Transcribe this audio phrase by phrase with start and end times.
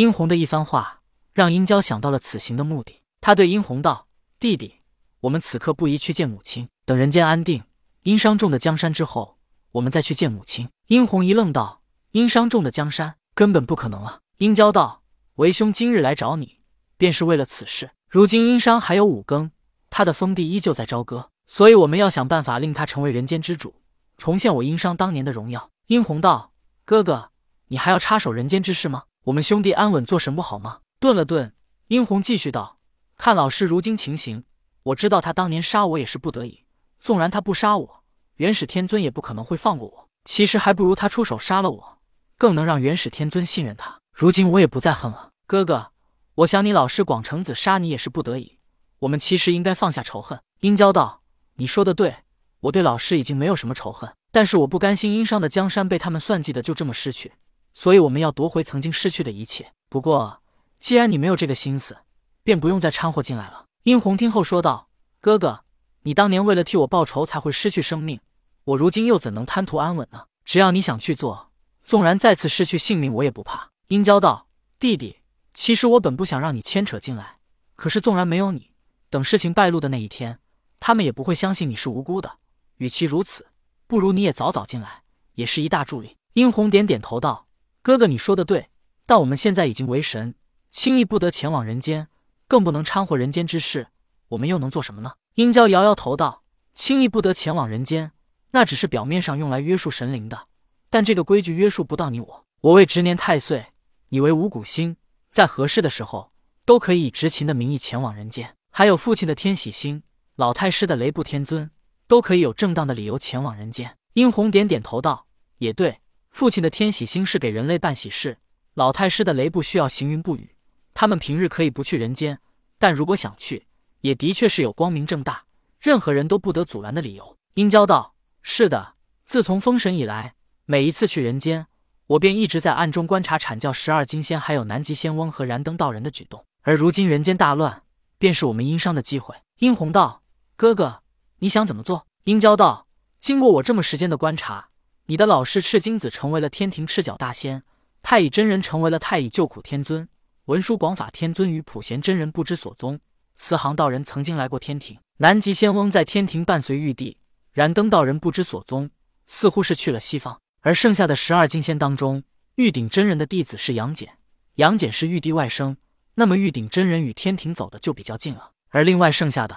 [0.00, 1.02] 殷红的一番话，
[1.34, 3.02] 让殷娇想到了此行的目的。
[3.20, 4.06] 他对殷红道
[4.40, 4.76] ：“弟弟，
[5.20, 7.64] 我们此刻不宜去见母亲，等人间安定，
[8.04, 9.36] 殷商中的江山之后，
[9.72, 11.82] 我们再去见母亲。”殷红一愣道
[12.12, 15.02] ：“殷商中的江山根本不可能了！”殷娇道
[15.36, 16.60] ：“为兄今日来找你，
[16.96, 17.90] 便是为了此事。
[18.08, 19.50] 如今殷商还有五更，
[19.90, 23.74] 他的封地依旧在朝歌，所以我们要想办法令他成为人间之主，
[24.16, 26.52] 重现我殷商当年的荣耀。”殷红道
[26.86, 27.32] ：“哥哥，
[27.70, 29.04] 你还要插手人间之事吗？
[29.24, 31.54] 我们兄弟安稳做神不好吗？”顿了顿，
[31.86, 32.78] 殷红继续道。
[33.16, 34.42] 看老师如今情形，
[34.82, 36.64] 我知道他当年杀我也是不得已。
[37.00, 38.04] 纵然他不杀我，
[38.36, 40.08] 元始天尊也不可能会放过我。
[40.24, 41.98] 其实还不如他出手杀了我，
[42.36, 44.00] 更能让元始天尊信任他。
[44.12, 45.30] 如今我也不再恨了。
[45.46, 45.92] 哥哥，
[46.34, 48.58] 我想你老师广成子杀你也是不得已。
[48.98, 50.40] 我们其实应该放下仇恨。
[50.60, 51.22] 殷郊道
[51.56, 52.16] ：“你说的对，
[52.60, 57.32] 我对老师已经没有什么仇恨，但是我不甘心殷商的江山被他们算计的就这么失去，
[57.72, 59.72] 所以我们要夺回曾经失去的一切。
[59.88, 60.42] 不过，
[60.78, 61.96] 既然你没有这个心思。”
[62.42, 63.66] 便不用再掺和进来了。
[63.82, 64.88] 殷红听后说道
[65.20, 65.62] ：“哥哥，
[66.02, 68.18] 你当年为了替我报仇才会失去生命，
[68.64, 70.24] 我如今又怎能贪图安稳呢？
[70.44, 71.50] 只要你想去做，
[71.84, 74.48] 纵然再次失去性命，我也不怕。”殷娇道
[74.80, 75.18] ：“弟弟，
[75.52, 77.36] 其实我本不想让你牵扯进来，
[77.76, 78.70] 可是纵然没有你，
[79.10, 80.38] 等事情败露的那一天，
[80.80, 82.38] 他们也不会相信你是无辜的。
[82.78, 83.46] 与其如此，
[83.86, 85.02] 不如你也早早进来，
[85.34, 87.46] 也是一大助力。”殷红点点头道
[87.82, 88.68] ：“哥哥，你说的对，
[89.06, 90.34] 但我们现在已经为神，
[90.70, 92.08] 轻易不得前往人间。”
[92.50, 93.86] 更不能掺和人间之事，
[94.30, 95.12] 我们又能做什么呢？
[95.36, 96.42] 殷郊摇摇头道
[96.74, 98.10] ：“轻易不得前往人间，
[98.50, 100.48] 那只是表面上用来约束神灵的，
[100.90, 102.46] 但这个规矩约束不到你我。
[102.62, 103.66] 我为执年太岁，
[104.08, 104.96] 你为五谷星，
[105.30, 106.32] 在合适的时候，
[106.64, 108.56] 都可以以执勤的名义前往人间。
[108.72, 110.02] 还有父亲的天喜星，
[110.34, 111.70] 老太师的雷部天尊，
[112.08, 115.28] 都可以有正当的理由前往人间。”殷红点点头道
[115.58, 116.00] ：“也对，
[116.30, 118.38] 父亲的天喜星是给人类办喜事，
[118.74, 120.54] 老太师的雷部需要行云布雨。”
[120.92, 122.38] 他们平日可以不去人间，
[122.78, 123.66] 但如果想去，
[124.00, 125.44] 也的确是有光明正大、
[125.78, 127.36] 任何人都不得阻拦的理由。
[127.54, 128.94] 殷郊道：“是的，
[129.24, 130.34] 自从封神以来，
[130.66, 131.66] 每一次去人间，
[132.06, 136.44] 我便一直在暗中观察阐教十二金仙，还有南极仙翁和燃灯道人的举动。
[136.62, 137.82] 而如今人间大乱，
[138.18, 140.22] 便是我们殷商的机会。”殷红道
[140.56, 141.02] ：“哥哥，
[141.38, 142.86] 你想怎么做？”殷郊道
[143.20, 144.69] ：“经过我这么时间的观察，
[145.10, 147.64] 你的老师赤精子成为了天庭赤脚大仙，
[148.00, 150.08] 太乙真人成为了太乙救苦天尊。”
[150.46, 153.00] 文殊广法天尊与普贤真人不知所踪，
[153.34, 157.16] 慈航道人曾经来过天庭，南极仙翁在天庭伴随玉帝，
[157.52, 158.88] 燃灯道人不知所踪，
[159.26, 160.38] 似乎是去了西方。
[160.60, 162.22] 而剩下的十二金仙当中，
[162.54, 164.08] 玉鼎真人的弟子是杨戬，
[164.54, 165.74] 杨戬是玉帝外甥，
[166.14, 168.52] 那么玉鼎真人与天庭走的就比较近了。
[168.68, 169.56] 而另外剩下的，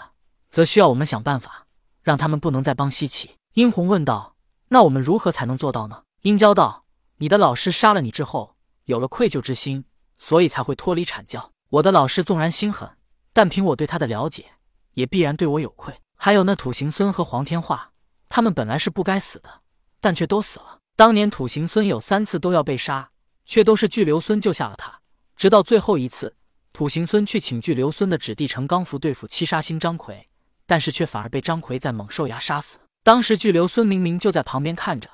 [0.50, 1.68] 则需要我们想办法，
[2.02, 3.30] 让他们不能再帮西岐。
[3.54, 4.33] 殷红问道
[4.74, 6.86] ：“那我们如何才能做到呢？”殷郊道
[7.18, 9.86] ：“你的老师杀了你之后，有了愧疚之心。”
[10.18, 11.52] 所以才会脱离阐教。
[11.70, 12.90] 我的老师纵然心狠，
[13.34, 14.46] 但凭我对他的了解，
[14.94, 15.94] 也必然对我有愧。
[16.16, 17.92] 还有那土行孙和黄天化，
[18.30, 19.62] 他们本来是不该死的，
[20.00, 20.80] 但却都死了。
[20.96, 23.10] 当年土行孙有三次都要被杀，
[23.46, 25.02] 却都是巨留孙救下了他。
[25.36, 26.36] 直到最后一次，
[26.72, 30.30] 土行孙去请巨留孙的指弟程刚福对付七杀星张奎，
[30.66, 32.78] 但是却反而被张奎在猛兽崖杀死。
[33.04, 35.10] 当时巨留孙明明就在旁边看着，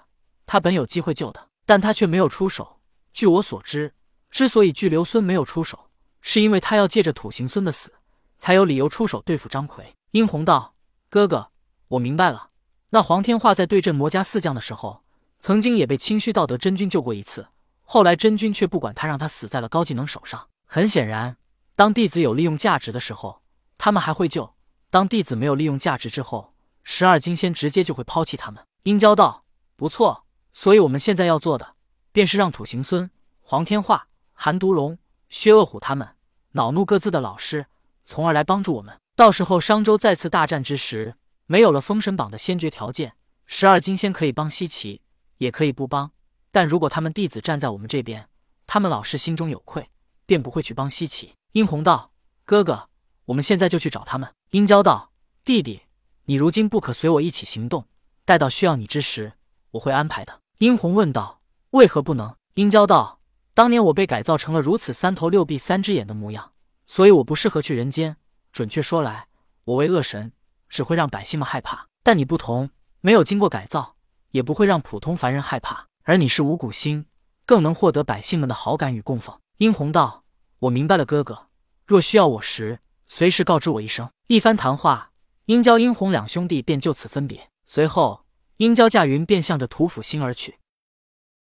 [0.45, 2.79] 他本有机会救的，但他却没有出手。
[3.11, 3.93] 据我所知。
[4.31, 5.89] 之所以巨留孙没有出手，
[6.21, 7.91] 是因为他要借着土行孙的死，
[8.37, 9.95] 才有理由出手对付张奎。
[10.11, 10.75] 殷红道
[11.09, 11.49] ：“哥哥，
[11.87, 12.51] 我明白了。
[12.91, 15.01] 那黄天化在对阵魔家四将的时候，
[15.39, 17.47] 曾经也被清虚道德真君救过一次，
[17.81, 20.47] 后来真君却不管他，让他死在了高技能手上。
[20.67, 21.35] 很显然，
[21.75, 23.41] 当弟子有利用价值的时候，
[23.79, 24.53] 他们还会救；
[24.91, 26.53] 当弟子没有利用价值之后，
[26.91, 29.45] 十二金仙直接就会抛弃他们。”殷郊道
[29.77, 31.75] ：“不错，所以我们现在要做的，
[32.11, 33.11] 便是让土行孙、
[33.41, 34.97] 黄天化。”韩毒龙、
[35.29, 36.15] 薛恶虎他们
[36.53, 37.67] 恼怒各自的老师，
[38.05, 38.99] 从而来帮助我们。
[39.15, 41.13] 到时候商周再次大战之时，
[41.45, 43.13] 没有了封神榜的先决条件，
[43.45, 45.01] 十二金仙可以帮西岐，
[45.37, 46.11] 也可以不帮。
[46.51, 48.27] 但如果他们弟子站在我们这边，
[48.65, 49.91] 他们老师心中有愧，
[50.25, 51.35] 便不会去帮西岐。
[51.51, 52.11] 殷红道
[52.45, 52.89] ：“哥哥，
[53.25, 55.11] 我们现在就去找他们。”殷郊道
[55.45, 55.83] ：“弟弟，
[56.29, 57.87] 你如今不可随我一起行动，
[58.23, 59.33] 待到需要你之时，
[59.71, 61.41] 我会安排的。”殷红问道
[61.71, 63.19] ：“为何不能？”殷郊道。
[63.55, 66.51] 当年我被改造成了如此三头六臂三只眼的模样，
[66.85, 68.15] 所以我不适合去人间。
[68.51, 69.25] 准确说来，
[69.63, 70.31] 我为恶神，
[70.69, 71.87] 只会让百姓们害怕。
[72.03, 72.69] 但你不同，
[73.01, 73.95] 没有经过改造，
[74.29, 75.87] 也不会让普通凡人害怕。
[76.03, 77.07] 而你是五谷星，
[77.47, 79.35] 更能获得百姓们的好感与供奉。
[79.57, 80.23] 殷红道
[80.59, 81.47] ：“我明白了，哥哥。
[81.87, 85.09] 若需要我时，随时告知我一声。”一番谈话，
[85.49, 87.49] 殷郊、殷红两兄弟便就此分别。
[87.65, 88.23] 随后，
[88.57, 90.59] 殷郊驾云便向着土府星而去。